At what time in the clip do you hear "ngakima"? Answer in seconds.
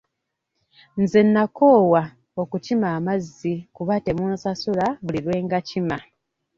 5.45-5.97